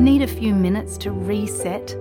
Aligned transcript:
Need 0.00 0.22
a 0.22 0.26
few 0.26 0.54
minutes 0.54 0.98
to 0.98 1.10
reset? 1.10 1.96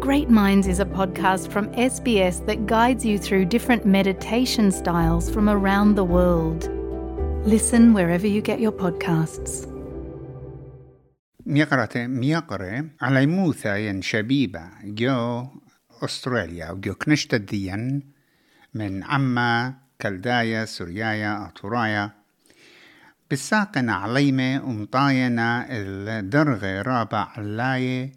Great 0.00 0.30
Minds 0.30 0.66
is 0.66 0.80
a 0.80 0.84
podcast 0.84 1.50
from 1.50 1.68
SBS 1.72 2.44
that 2.46 2.66
guides 2.66 3.04
you 3.04 3.18
through 3.18 3.44
different 3.46 3.84
meditation 3.84 4.70
styles 4.70 5.30
from 5.30 5.48
around 5.48 5.94
the 5.94 6.04
world. 6.04 6.70
Listen 7.46 7.92
wherever 7.92 8.26
you 8.26 8.40
get 8.40 8.60
your 8.60 8.72
podcasts. 8.72 9.66
ميقرة 11.46 12.06
ميقرة 12.06 12.84
على 13.00 13.26
موثا 13.26 13.76
ين 13.76 14.02
شبيبة 14.02 14.70
جو 14.84 15.46
أستراليا 16.02 16.70
وجو 16.70 16.94
كنشت 16.94 17.34
الدين 17.34 18.12
من 18.74 19.04
عما 19.04 19.74
كلدايا 20.00 20.64
سوريايا 20.64 21.46
أطورايا 21.46 22.10
بالساقن 23.31 23.89
عليمة 23.89 24.63
ومطاينة 24.65 25.65
الدرغة 25.69 26.81
رابع 26.81 27.27
علاية 27.37 28.11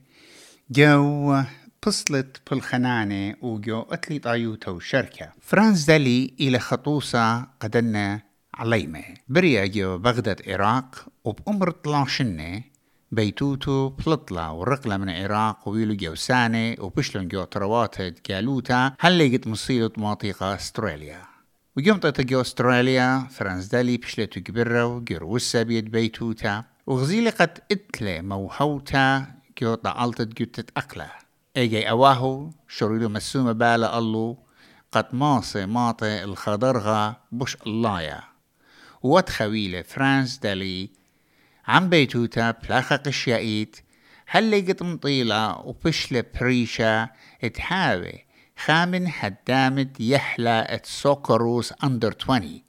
جو 0.70 1.42
بصلت 1.86 2.42
بالخنانة 2.50 3.34
وجو 3.42 3.82
أتلي 3.82 4.18
طايوتا 4.18 4.70
وشركة. 4.70 5.32
فرانس 5.40 5.84
دالي 5.84 6.34
إلى 6.40 6.58
خطوصة 6.58 7.42
قدنا 7.60 8.20
عليمة 8.54 9.04
بريا 9.28 9.66
جو 9.66 9.98
بغداد 9.98 10.42
عراق 10.48 11.06
وبأمر 11.24 11.70
طلاشنة 11.70 12.62
بيتوتو 13.12 13.88
بلطلة 13.88 14.52
ورقلة 14.52 14.96
من 14.96 15.08
العراق 15.08 15.68
ويلو 15.68 15.94
جو 15.94 16.14
سانة 16.14 16.76
وبشلون 16.78 17.28
جو 17.28 17.44
ترواتد 17.44 18.18
جالوتا. 18.28 18.92
هل 19.00 19.18
لقيت 19.18 19.46
مصيلة 19.46 19.90
مواطيقة 19.96 20.54
أستراليا. 20.54 21.33
ويوم 21.76 21.98
طيت 21.98 22.32
استراليا 22.32 23.28
فرانس 23.30 23.66
دالي 23.66 23.96
بشلتو 23.96 24.40
جبرة 24.40 24.86
وجروسة 24.86 25.62
بيد 25.62 25.90
بيتوتا 25.90 26.64
وغزيلي 26.86 27.30
قد 27.30 27.58
اتلي 27.72 28.22
موهوتا 28.22 29.26
جو 29.62 29.74
طعلتت 29.74 30.38
جوتت 30.38 30.70
أقلة 30.76 31.10
ايجي 31.56 31.90
اواهو 31.90 32.50
شريلو 32.68 33.08
مسومة 33.08 33.52
بالا 33.52 33.98
الله 33.98 34.36
قد 34.92 35.06
ماصي 35.12 35.66
ماطي 35.66 36.24
الخضرغة 36.24 37.16
بش 37.32 37.56
اللايا 37.66 38.22
واتخويلة 39.02 39.82
فرانس 39.82 40.38
دالي 40.38 40.90
عم 41.66 41.88
بيتوتا 41.88 42.50
بلاخة 42.50 42.96
قشيائيت 42.96 43.76
هل 44.26 44.50
لقت 44.50 44.82
مطيلة 44.82 45.58
وبشلة 45.58 46.24
بريشة 46.40 47.10
تحاوي 47.54 48.23
خامن 48.58 49.06
هدامت 49.18 50.00
يحلى 50.00 50.66
ات 50.68 50.86
سوكروس 50.86 51.72
اندر 51.84 52.14
20 52.22 52.60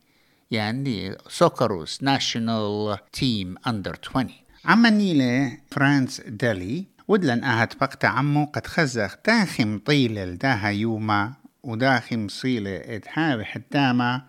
يعني 0.52 1.18
سوكروس 1.30 2.04
ناشونال 2.04 2.98
تيم 3.14 3.56
اندر 3.68 3.98
20 4.10 4.30
عما 4.66 4.90
نيلة 4.90 5.58
فرانس 5.72 6.22
دالي 6.22 6.86
ودلن 7.08 7.44
أهت 7.44 7.76
بقت 7.76 8.06
عمو 8.06 8.46
قد 8.46 8.68
خزخ 8.68 9.16
داخي 9.26 9.66
مطيلة 9.66 10.26
لداها 10.26 10.70
يوما 10.70 11.34
وداخي 11.64 12.18
مصيلة 12.18 12.76
اتحاوي 12.76 13.46
حدامة 13.46 14.22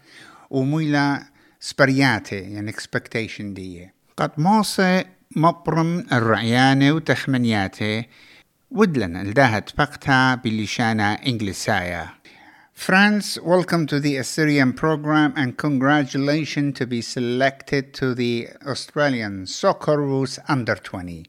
وميلا 0.51 1.23
سبرياتي 1.61 2.37
يعني 2.37 2.73
expectation 2.73 3.43
دي 3.43 3.91
قد 4.17 4.31
موصي 4.39 5.05
مبرم 5.37 6.07
الرعيانة 6.13 6.93
وتخمنياتة 6.93 8.05
woodland 8.71 9.17
الداها 9.17 9.59
تبقتها 9.59 10.35
بلشانة 10.35 11.13
إنجليسايا 11.15 12.09
Frans, 12.75 13.39
welcome 13.41 13.87
to 13.87 13.99
the 13.99 14.19
Assyrian 14.19 14.75
program 14.75 15.33
and 15.35 15.57
congratulations 15.57 16.77
to 16.79 16.87
be 16.87 17.01
selected 17.01 17.95
to 17.95 18.15
the 18.15 18.49
Australian 18.67 19.47
Socceroos 19.47 20.39
Under 20.47 20.75
20. 20.75 21.25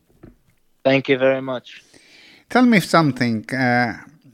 Thank 0.84 1.08
you 1.08 1.18
very 1.18 1.42
much. 1.42 1.84
Tell 2.50 2.66
me 2.66 2.82
something. 2.82 3.50
Uh, 3.50 3.94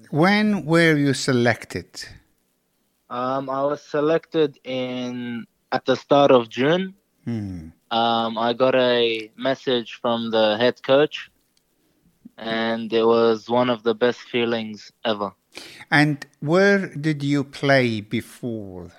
when 0.10 0.66
were 0.66 0.98
you 0.98 1.14
selected? 1.14 2.04
Um, 3.12 3.48
I 3.48 3.62
was 3.64 3.84
selected 3.84 4.58
in 4.64 5.46
at 5.72 5.86
the 5.86 5.96
start 5.96 6.32
of 6.32 6.50
June. 6.50 6.96
Hmm. 7.26 7.70
Um, 7.92 8.40
I 8.40 8.54
got 8.54 8.74
a 8.74 9.30
message 9.38 10.00
from 10.02 10.32
the 10.32 10.58
head 10.58 10.82
coach 10.82 11.30
and 12.38 12.92
it 12.94 13.06
was 13.06 13.50
one 13.50 13.70
of 13.70 13.84
the 13.84 13.94
best 13.96 14.20
feelings 14.20 14.92
ever. 15.06 15.32
And 15.92 16.26
where 16.40 16.88
did 16.88 17.24
you 17.24 17.44
play 17.44 18.02
before? 18.02 18.92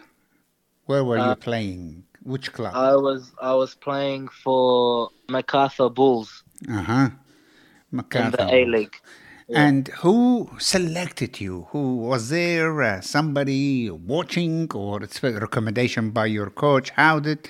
Where 0.86 1.04
were 1.04 1.18
you 1.18 1.32
Uh, 1.32 1.34
playing? 1.34 2.04
Which 2.22 2.52
club? 2.52 2.72
I 2.74 2.94
was 2.96 3.32
I 3.40 3.54
was 3.54 3.74
playing 3.74 4.28
for 4.28 5.10
Macarthur 5.28 5.88
Bulls 5.90 6.42
Uh 6.68 6.82
huh. 6.82 7.08
Macarthur. 7.90 8.42
in 8.42 8.46
the 8.48 8.54
A 8.54 8.64
League. 8.64 8.96
And 9.48 9.88
who 10.02 10.50
selected 10.58 11.40
you? 11.40 11.66
Who 11.70 11.96
was 11.96 12.30
there? 12.30 12.82
Uh, 12.82 13.00
somebody 13.02 13.90
watching, 13.90 14.70
or 14.72 15.02
it's 15.02 15.22
a 15.22 15.32
recommendation 15.32 16.10
by 16.10 16.26
your 16.26 16.48
coach? 16.50 16.90
How 16.90 17.20
did 17.20 17.48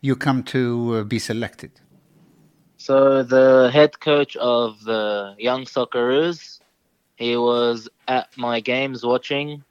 you 0.00 0.14
come 0.16 0.44
to 0.44 0.60
uh, 1.00 1.04
be 1.04 1.18
selected? 1.18 1.72
So 2.82 3.22
the 3.22 3.70
head 3.72 4.00
coach 4.00 4.34
of 4.34 4.82
the 4.82 5.36
young 5.38 5.66
Socceroos, 5.66 6.58
he 7.14 7.36
was 7.36 7.88
at 8.08 8.26
my 8.36 8.58
games 8.58 9.06
watching, 9.06 9.62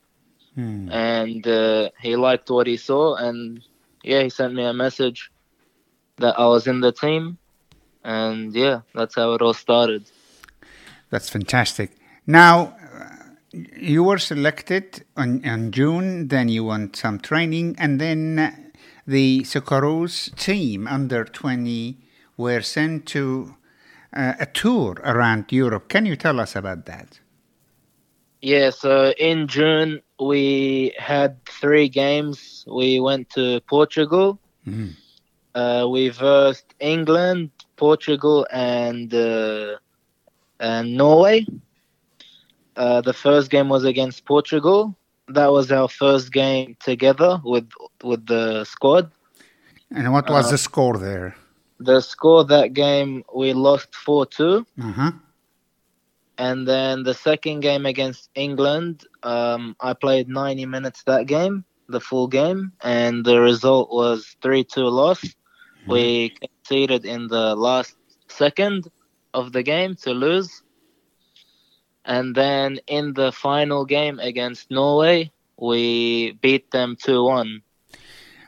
Hmm. 0.56 0.90
and 0.90 1.46
uh, 1.46 1.90
he 2.02 2.16
liked 2.16 2.50
what 2.50 2.68
he 2.68 2.78
saw, 2.78 3.16
and 3.16 3.60
yeah, 4.02 4.24
he 4.24 4.30
sent 4.30 4.54
me 4.54 4.64
a 4.64 4.72
message 4.74 5.30
that 6.24 6.40
I 6.40 6.46
was 6.46 6.68
in 6.68 6.80
the 6.80 6.94
team, 6.94 7.38
and 8.02 8.56
yeah, 8.56 8.80
that's 8.96 9.16
how 9.16 9.34
it 9.34 9.42
all 9.42 9.54
started. 9.54 10.04
That's 11.10 11.30
fantastic. 11.30 11.92
Now, 12.26 12.78
you 13.76 14.06
were 14.06 14.20
selected 14.20 15.04
on, 15.18 15.46
on 15.46 15.72
June, 15.72 16.30
then 16.30 16.48
you 16.48 16.64
went 16.64 16.96
some 16.96 17.20
training, 17.20 17.76
and 17.78 18.00
then 18.00 18.72
the 19.06 19.42
Socceroos 19.42 20.34
team 20.38 20.88
under 20.88 21.26
20 21.26 21.98
were 22.42 22.62
sent 22.62 23.06
to 23.16 23.24
uh, 24.14 24.34
a 24.40 24.46
tour 24.46 24.92
around 25.04 25.52
Europe. 25.52 25.86
Can 25.94 26.06
you 26.06 26.16
tell 26.16 26.40
us 26.40 26.56
about 26.56 26.86
that? 26.86 27.20
Yeah, 28.42 28.72
so 28.72 29.14
in 29.30 29.48
June 29.48 30.02
we 30.20 30.46
had 30.98 31.32
three 31.62 31.88
games. 31.90 32.66
We 32.68 33.00
went 33.00 33.30
to 33.38 33.62
Portugal. 33.76 34.28
Mhm. 34.66 34.90
Uh, 35.54 35.84
we 35.94 36.10
versed 36.10 36.70
England, 36.80 37.50
Portugal, 37.76 38.48
and 38.52 39.14
uh, 39.14 39.78
and 40.60 40.86
Norway. 40.98 41.46
Uh, 42.76 43.02
the 43.02 43.14
first 43.14 43.50
game 43.52 43.70
was 43.70 43.84
against 43.84 44.26
Portugal. 44.26 44.96
That 45.28 45.52
was 45.52 45.72
our 45.72 45.90
first 45.90 46.32
game 46.32 46.76
together 46.80 47.32
with 47.44 47.68
with 48.04 48.26
the 48.34 48.64
squad. 48.66 49.06
And 49.96 50.12
what 50.14 50.30
was 50.30 50.48
Uh, 50.48 50.52
the 50.52 50.58
score 50.58 50.98
there? 50.98 51.36
The 51.82 52.00
score 52.02 52.46
that 52.46 52.74
game 52.74 53.24
we 53.34 53.54
lost 53.54 53.96
four 53.96 54.26
two. 54.26 54.66
Uh 54.80 54.92
huh. 54.92 55.12
And 56.38 56.68
then 56.68 57.04
the 57.04 57.14
second 57.14 57.60
game 57.62 57.86
against 57.86 58.30
England, 58.36 59.06
um, 59.24 59.76
I 59.80 59.94
played 59.94 60.28
90 60.28 60.66
minutes 60.66 61.04
that 61.04 61.28
game, 61.28 61.66
the 61.88 62.00
full 62.00 62.28
game, 62.28 62.72
and 62.82 63.26
the 63.26 63.40
result 63.40 63.92
was 63.92 64.36
3 64.42 64.64
2 64.64 64.82
loss. 64.88 65.22
We 65.88 66.34
conceded 66.42 67.06
in 67.06 67.28
the 67.28 67.56
last 67.56 67.96
second 68.28 68.88
of 69.34 69.52
the 69.52 69.64
game 69.64 69.96
to 70.04 70.12
lose. 70.14 70.62
And 72.06 72.36
then 72.36 72.80
in 72.88 73.14
the 73.14 73.32
final 73.32 73.86
game 73.86 74.20
against 74.20 74.72
Norway, 74.72 75.32
we 75.58 76.34
beat 76.42 76.72
them 76.72 76.98
2 77.02 77.24
1. 77.24 77.62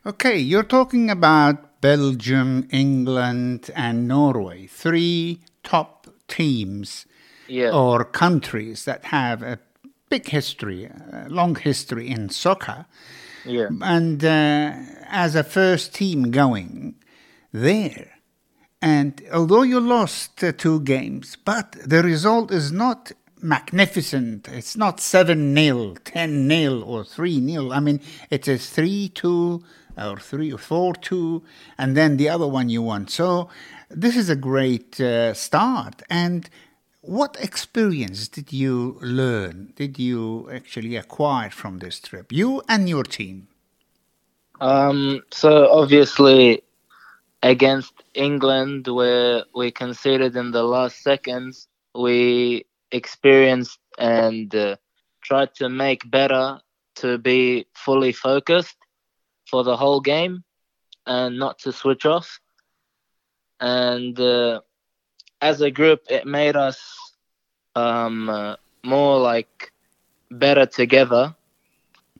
Okay, 0.06 0.38
you're 0.38 0.64
talking 0.64 1.10
about 1.10 1.73
Belgium, 1.84 2.66
England, 2.72 3.70
and 3.76 4.08
Norway, 4.08 4.68
three 4.68 5.42
top 5.64 6.08
teams 6.30 7.06
Yeah. 7.50 7.72
or 7.74 8.06
countries 8.06 8.86
that 8.86 9.04
have 9.06 9.44
a 9.44 9.60
big 10.10 10.30
history, 10.30 10.86
a 10.86 11.28
long 11.30 11.56
history 11.56 12.08
in 12.10 12.30
soccer. 12.30 12.86
Yeah. 13.46 13.68
And 13.82 14.24
uh, 14.24 14.72
as 15.10 15.36
a 15.36 15.44
first 15.44 15.94
team 15.94 16.32
going 16.32 16.96
there, 17.52 18.12
and 18.82 19.22
although 19.34 19.64
you 19.64 19.82
lost 19.82 20.42
uh, 20.42 20.54
two 20.54 20.80
games, 20.80 21.38
but 21.44 21.74
the 21.86 22.02
result 22.02 22.50
is 22.52 22.72
not 22.72 23.12
magnificent. 23.42 24.48
It's 24.48 24.78
not 24.78 25.02
7 25.02 25.54
0, 25.54 25.96
10 26.06 26.50
0, 26.50 26.82
or 26.82 27.04
3 27.04 27.46
0. 27.52 27.72
I 27.72 27.80
mean, 27.82 28.00
it 28.30 28.48
is 28.48 28.70
3 28.70 29.10
2 29.10 29.62
or 29.98 30.18
3 30.18 30.52
or 30.52 30.58
4 30.58 30.96
2, 30.96 31.44
and 31.78 31.96
then 31.96 32.18
the 32.18 32.30
other 32.30 32.48
one 32.48 32.70
you 32.70 32.82
want. 32.82 33.10
So 33.10 33.50
this 33.90 34.16
is 34.16 34.30
a 34.30 34.36
great 34.36 35.00
uh, 35.00 35.34
start. 35.34 36.02
And 36.10 36.50
what 37.02 37.38
experience 37.40 38.28
did 38.28 38.54
you 38.54 38.98
learn, 39.02 39.74
did 39.76 40.00
you 40.00 40.50
actually 40.52 40.96
acquire 40.96 41.50
from 41.50 41.80
this 41.80 42.00
trip, 42.00 42.32
you 42.32 42.62
and 42.70 42.88
your 42.88 43.04
team? 43.04 43.48
Um, 44.62 45.22
so 45.32 45.70
obviously, 45.70 46.64
against 47.42 47.94
England, 48.14 48.88
where 48.88 49.44
we 49.54 49.72
conceded 49.72 50.36
in 50.36 50.52
the 50.52 50.64
last 50.64 51.04
seconds, 51.04 51.68
we 51.94 52.66
experienced 52.92 53.80
and 53.98 54.54
uh, 54.56 54.78
tried 55.22 55.54
to 55.56 55.68
make 55.70 56.10
better 56.10 56.60
to 56.96 57.18
be 57.18 57.66
fully 57.74 58.14
focused 58.14 58.78
for 59.46 59.64
the 59.64 59.78
whole 59.78 60.02
game 60.02 60.44
and 61.06 61.38
not 61.40 61.60
to 61.60 61.72
switch 61.72 62.06
off. 62.06 62.40
And 63.60 64.20
uh, 64.20 64.62
as 65.42 65.62
a 65.62 65.72
group, 65.72 66.02
it 66.10 66.26
made 66.26 66.56
us 66.56 66.82
um, 67.76 68.30
uh, 68.30 68.56
more 68.84 69.20
like 69.20 69.72
better 70.32 70.66
together 70.66 71.36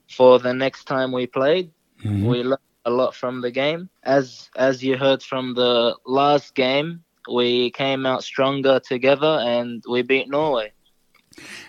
for 0.10 0.40
the 0.40 0.54
next 0.54 0.86
time 0.86 1.12
we 1.12 1.28
played. 1.28 1.72
Mhm. 2.04 2.24
We 2.28 2.44
learned 2.44 2.60
a 2.86 2.92
lot 2.92 3.16
from 3.16 3.42
the 3.42 3.52
game. 3.52 3.90
As 4.04 4.50
as 4.56 4.84
you 4.84 4.98
heard 4.98 5.22
from 5.24 5.54
the 5.56 5.98
last 6.06 6.56
game, 6.56 7.04
we 7.30 7.72
came 7.72 8.06
out 8.06 8.24
stronger 8.24 8.80
together 8.80 9.40
and 9.42 9.84
we 9.88 10.02
beat 10.02 10.30
Norway. 10.30 10.74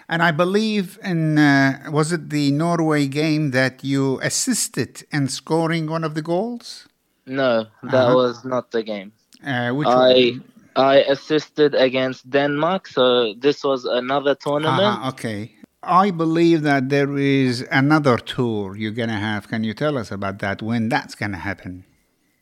And 0.09 0.23
I 0.23 0.31
believe 0.33 0.99
in 1.03 1.39
uh, 1.39 1.91
was 1.91 2.13
it 2.13 2.31
the 2.31 2.51
Norway 2.51 3.07
game 3.07 3.51
that 3.51 3.85
you 3.85 4.21
assisted 4.21 5.05
in 5.13 5.29
scoring 5.29 5.87
one 5.91 6.05
of 6.05 6.15
the 6.15 6.23
goals? 6.23 6.89
No, 7.27 7.67
that 7.83 8.05
Uh-huh. 8.05 8.15
was 8.15 8.45
not 8.45 8.71
the 8.71 8.83
game. 8.83 9.13
Uh, 9.45 9.71
which 9.73 9.89
I 9.89 10.41
I 10.77 10.97
assisted 11.09 11.75
against 11.75 12.29
Denmark, 12.31 12.89
so 12.89 13.35
this 13.35 13.63
was 13.65 13.85
another 13.85 14.35
tournament. 14.35 14.81
Ah, 14.81 15.09
okay. 15.09 15.53
I 15.83 16.11
believe 16.11 16.63
that 16.63 16.89
there 16.89 17.17
is 17.19 17.65
another 17.71 18.17
tour 18.19 18.77
you're 18.77 18.97
gonna 18.97 19.19
have. 19.21 19.49
Can 19.49 19.65
you 19.65 19.75
tell 19.75 19.99
us 19.99 20.11
about 20.11 20.39
that? 20.39 20.63
When 20.63 20.89
that's 20.89 21.15
gonna 21.15 21.39
happen? 21.39 21.85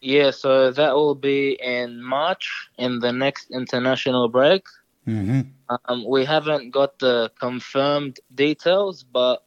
Yeah, 0.00 0.30
so 0.32 0.70
that 0.72 0.94
will 0.94 1.14
be 1.14 1.58
in 1.62 2.02
March 2.02 2.68
in 2.78 2.98
the 3.00 3.12
next 3.12 3.50
international 3.50 4.28
break. 4.28 4.62
Hmm 5.06 5.40
Um, 5.88 6.04
we 6.06 6.24
haven't 6.24 6.70
got 6.70 6.98
the 6.98 7.30
confirmed 7.40 8.20
details, 8.34 9.02
but 9.04 9.42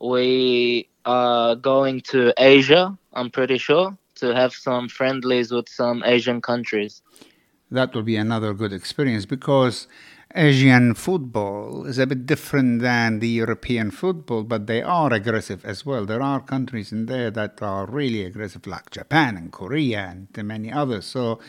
we 0.00 0.88
are 1.04 1.54
going 1.56 2.00
to 2.12 2.32
Asia, 2.38 2.96
I'm 3.14 3.30
pretty 3.30 3.58
sure, 3.58 3.96
to 4.16 4.34
have 4.34 4.52
some 4.52 4.88
friendlies 4.88 5.50
with 5.52 5.68
some 5.68 6.02
Asian 6.04 6.40
countries. 6.42 7.02
That 7.70 7.94
will 7.94 8.02
be 8.02 8.16
another 8.16 8.54
good 8.54 8.72
experience 8.72 9.26
because 9.26 9.86
Asian 10.34 10.94
football 10.94 11.86
is 11.86 11.98
a 11.98 12.06
bit 12.06 12.26
different 12.26 12.80
than 12.82 13.18
the 13.20 13.28
European 13.28 13.90
football, 13.90 14.42
but 14.44 14.66
they 14.66 14.82
are 14.82 15.12
aggressive 15.12 15.64
as 15.64 15.84
well. 15.84 16.04
There 16.06 16.22
are 16.22 16.40
countries 16.40 16.92
in 16.92 17.06
there 17.06 17.30
that 17.30 17.60
are 17.62 17.86
really 17.86 18.24
aggressive, 18.24 18.66
like 18.66 18.90
Japan 18.90 19.36
and 19.36 19.52
Korea 19.52 20.00
and 20.34 20.46
many 20.46 20.72
others. 20.72 21.06
So 21.06 21.40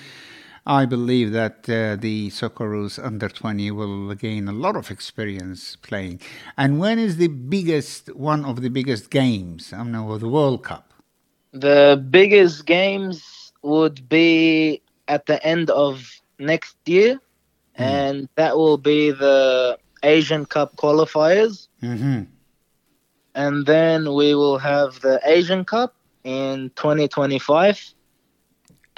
I 0.66 0.86
believe 0.86 1.32
that 1.32 1.70
uh, 1.70 1.96
the 1.96 2.30
Socceroos 2.30 3.04
under 3.04 3.30
20 3.30 3.72
will 3.72 4.14
gain 4.16 4.48
a 4.48 4.52
lot 4.52 4.76
of 4.76 4.92
experience 4.92 5.76
playing. 5.76 6.22
And 6.58 6.80
when 6.80 7.00
is 7.00 7.18
the 7.18 7.28
biggest, 7.28 8.16
one 8.16 8.46
of 8.46 8.62
the 8.62 8.70
biggest 8.70 9.10
games? 9.10 9.74
I 9.74 9.84
know, 9.84 10.18
the 10.18 10.30
World 10.30 10.64
Cup. 10.64 10.94
The 11.52 12.04
biggest 12.10 12.66
games 12.66 13.52
would 13.64 14.08
be 14.08 14.82
at 15.08 15.26
the 15.26 15.44
end 15.46 15.70
of 15.72 16.08
next 16.38 16.78
year, 16.86 17.20
and 17.76 18.30
that 18.36 18.56
will 18.56 18.78
be 18.78 19.12
the 19.12 19.78
Asian 20.04 20.46
Cup 20.46 20.76
qualifiers. 20.76 21.68
hmm 21.82 22.24
and 23.36 23.66
then 23.66 24.14
we 24.14 24.36
will 24.36 24.58
have 24.58 25.00
the 25.02 25.20
Asian 25.24 25.64
Cup 25.64 25.96
in 26.24 26.72
2025, 26.76 27.94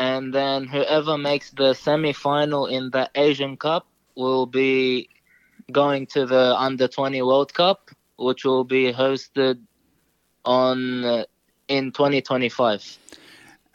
and 0.01 0.33
then 0.33 0.65
whoever 0.65 1.15
makes 1.15 1.51
the 1.51 1.75
semi-final 1.75 2.65
in 2.65 2.89
the 2.89 3.07
Asian 3.13 3.56
Cup 3.56 3.86
will 4.15 4.48
be 4.48 5.07
going 5.71 6.07
to 6.07 6.25
the 6.25 6.56
Under 6.57 6.88
20 6.88 7.21
World 7.21 7.53
Cup, 7.53 7.92
which 8.18 8.44
will 8.44 8.63
be 8.63 8.92
hosted 8.92 9.59
on 10.44 11.06
uh, 11.06 11.24
in 11.68 11.92
2025. 11.92 12.98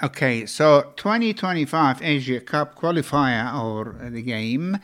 Okay, 0.02 0.46
so 0.46 0.92
2025 0.96 2.02
Asia 2.02 2.40
Cup 2.40 2.74
qualifier 2.74 3.54
or 3.54 4.10
the 4.10 4.20
game, 4.20 4.78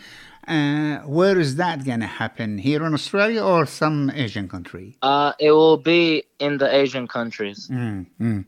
uh, 0.47 0.99
where 0.99 1.41
is 1.41 1.57
that 1.57 1.85
going 1.85 2.01
to 2.01 2.07
happen? 2.07 2.59
Here 2.59 2.87
in 2.87 2.95
Australia 2.95 3.43
or 3.43 3.67
some 3.67 4.13
Asian 4.15 4.49
country? 4.49 4.97
Uh, 5.03 5.33
it 5.41 5.51
will 5.51 5.77
be 5.77 6.23
in 6.39 6.59
the 6.59 6.73
Asian 6.73 7.09
countries. 7.09 7.69
Mm, 7.69 8.07
mm. 8.21 8.45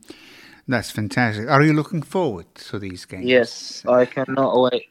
That's 0.67 0.89
fantastic. 0.89 1.47
Are 1.47 1.61
you 1.61 1.73
looking 1.73 2.01
forward 2.01 2.53
to 2.55 2.79
these 2.79 3.05
games? 3.05 3.25
Yes, 3.25 3.83
I 3.87 4.05
cannot 4.05 4.59
wait. 4.59 4.89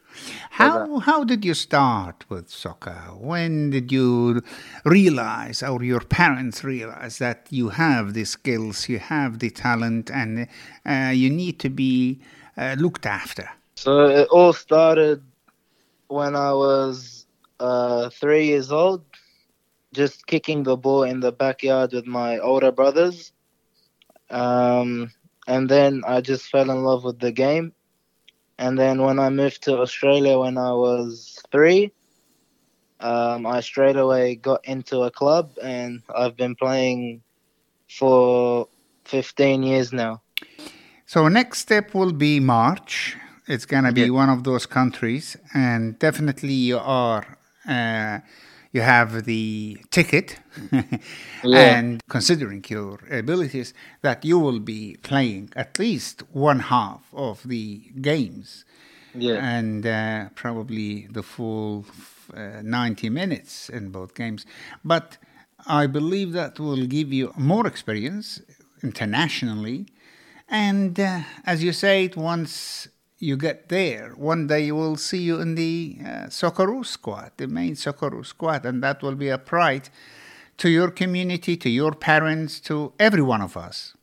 How 0.50 1.00
how 1.00 1.24
did 1.24 1.44
you 1.44 1.54
start 1.54 2.24
with 2.28 2.48
soccer? 2.48 2.94
When 3.18 3.70
did 3.70 3.90
you 3.90 4.42
realize, 4.84 5.62
or 5.62 5.82
your 5.82 6.00
parents 6.00 6.62
realize, 6.62 7.18
that 7.18 7.48
you 7.50 7.70
have 7.70 8.14
the 8.14 8.24
skills, 8.24 8.88
you 8.88 9.00
have 9.00 9.40
the 9.40 9.50
talent, 9.50 10.10
and 10.12 10.46
uh, 10.86 11.10
you 11.12 11.30
need 11.30 11.58
to 11.60 11.68
be 11.68 12.20
uh, 12.56 12.76
looked 12.78 13.06
after? 13.06 13.50
So 13.74 14.06
it 14.06 14.28
all 14.28 14.52
started 14.52 15.20
when 16.06 16.36
I 16.36 16.52
was 16.52 17.26
uh, 17.58 18.10
three 18.10 18.46
years 18.46 18.70
old, 18.70 19.04
just 19.92 20.28
kicking 20.28 20.62
the 20.62 20.76
ball 20.76 21.02
in 21.02 21.18
the 21.18 21.32
backyard 21.32 21.92
with 21.92 22.06
my 22.06 22.38
older 22.38 22.70
brothers. 22.70 23.32
Um, 24.30 25.10
and 25.46 25.68
then 25.68 26.02
I 26.06 26.20
just 26.20 26.50
fell 26.50 26.70
in 26.70 26.82
love 26.84 27.04
with 27.04 27.18
the 27.18 27.32
game. 27.32 27.72
And 28.58 28.78
then 28.78 29.02
when 29.02 29.18
I 29.18 29.30
moved 29.30 29.62
to 29.64 29.78
Australia 29.78 30.38
when 30.38 30.56
I 30.58 30.72
was 30.72 31.38
three, 31.50 31.92
um, 33.00 33.46
I 33.46 33.60
straight 33.60 33.96
away 33.96 34.36
got 34.36 34.64
into 34.64 35.02
a 35.02 35.10
club 35.10 35.52
and 35.62 36.02
I've 36.14 36.36
been 36.36 36.54
playing 36.54 37.22
for 37.88 38.68
15 39.04 39.62
years 39.62 39.92
now. 39.92 40.22
So 41.06 41.28
next 41.28 41.58
step 41.58 41.94
will 41.94 42.12
be 42.12 42.40
March. 42.40 43.16
It's 43.46 43.66
gonna 43.66 43.92
be 43.92 44.02
Yeah. 44.02 44.10
one 44.22 44.30
of 44.30 44.44
those 44.44 44.64
countries, 44.66 45.36
and 45.52 45.98
definitely 45.98 46.54
you 46.54 46.78
are. 46.78 47.36
Uh, 47.68 48.20
you 48.74 48.82
have 48.82 49.24
the 49.24 49.78
ticket, 49.90 50.38
Yeah. 51.42 51.78
and 51.78 52.02
considering 52.08 52.64
your 52.68 53.00
abilities, 53.10 53.74
that 54.02 54.24
you 54.24 54.38
will 54.38 54.60
be 54.60 54.96
playing 55.02 55.50
at 55.56 55.78
least 55.78 56.22
one 56.32 56.60
half 56.60 57.02
of 57.14 57.42
the 57.48 57.80
games, 58.00 58.64
Yeah. 59.14 59.42
and 59.58 59.86
uh, 59.86 60.28
probably 60.34 61.06
the 61.10 61.22
full 61.22 61.86
uh, 62.34 62.60
ninety 62.62 63.10
minutes 63.10 63.68
in 63.70 63.90
both 63.90 64.14
games. 64.14 64.46
But 64.84 65.18
I 65.66 65.86
believe 65.86 66.32
that 66.32 66.58
will 66.60 66.86
give 66.86 67.12
you 67.12 67.32
more 67.36 67.66
experience 67.66 68.40
internationally. 68.82 69.86
And 70.48 70.98
uh, 71.00 71.20
as 71.46 71.62
you 71.64 71.72
say, 71.72 72.04
it 72.06 72.16
once 72.16 72.88
you 73.18 73.36
get 73.36 73.68
there, 73.68 74.10
one 74.16 74.46
day 74.46 74.66
you 74.66 74.74
will 74.74 74.96
see 74.96 75.22
you 75.22 75.40
in 75.40 75.54
the 75.54 75.98
uh, 76.04 76.28
squad, 76.84 77.32
the 77.36 77.46
main 77.46 77.74
Socceroo 77.74 78.24
squad, 78.24 78.66
and 78.66 78.82
that 78.82 79.02
will 79.02 79.14
be 79.14 79.28
a 79.28 79.38
pride 79.38 79.88
to 80.58 80.68
your 80.68 80.90
community, 80.90 81.56
to 81.56 81.68
your 81.68 81.92
parents, 81.92 82.60
to 82.60 82.92
every 82.98 83.22
one 83.22 83.40
of 83.40 83.56
us. 83.56 83.94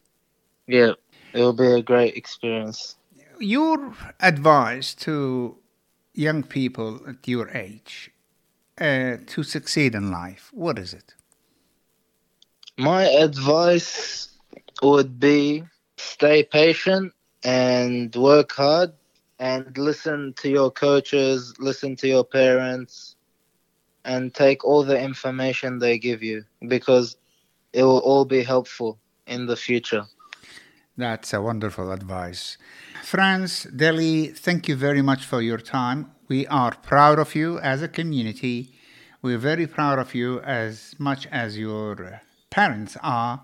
Yeah. 0.67 0.93
It 1.33 1.39
will 1.39 1.53
be 1.53 1.67
a 1.67 1.81
great 1.81 2.15
experience. 2.15 2.95
Your 3.39 3.93
advice 4.19 4.93
to 4.95 5.57
young 6.13 6.43
people 6.43 6.99
at 7.07 7.27
your 7.27 7.49
age 7.49 8.11
uh, 8.79 9.17
to 9.27 9.43
succeed 9.43 9.95
in 9.95 10.11
life, 10.11 10.49
what 10.53 10.77
is 10.77 10.93
it? 10.93 11.13
My 12.77 13.03
advice 13.03 14.29
would 14.81 15.19
be 15.19 15.63
stay 15.97 16.43
patient 16.43 17.13
and 17.43 18.15
work 18.15 18.51
hard 18.51 18.93
and 19.41 19.75
listen 19.75 20.33
to 20.37 20.49
your 20.49 20.69
coaches, 20.69 21.55
listen 21.57 21.95
to 21.95 22.07
your 22.07 22.23
parents, 22.23 23.15
and 24.05 24.33
take 24.35 24.63
all 24.63 24.83
the 24.83 24.99
information 24.99 25.79
they 25.79 25.97
give 25.97 26.21
you 26.21 26.43
because 26.67 27.17
it 27.73 27.83
will 27.83 28.03
all 28.09 28.23
be 28.23 28.43
helpful 28.43 28.99
in 29.25 29.47
the 29.47 29.55
future. 29.55 30.05
That's 30.95 31.33
a 31.33 31.41
wonderful 31.41 31.91
advice. 31.91 32.57
Frans, 33.03 33.63
Deli, 33.63 34.27
thank 34.27 34.67
you 34.67 34.75
very 34.75 35.01
much 35.01 35.25
for 35.25 35.41
your 35.41 35.57
time. 35.57 36.11
We 36.27 36.45
are 36.45 36.75
proud 36.75 37.17
of 37.17 37.33
you 37.33 37.57
as 37.59 37.81
a 37.81 37.87
community. 37.87 38.75
We're 39.23 39.39
very 39.39 39.65
proud 39.65 39.97
of 39.97 40.13
you 40.13 40.39
as 40.41 40.93
much 40.99 41.25
as 41.31 41.57
your 41.57 42.21
parents 42.51 42.95
are. 43.01 43.43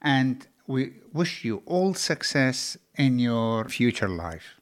And 0.00 0.46
we 0.68 0.92
wish 1.12 1.44
you 1.44 1.62
all 1.66 1.94
success 1.94 2.76
in 2.96 3.18
your 3.18 3.64
future 3.64 4.08
life. 4.08 4.61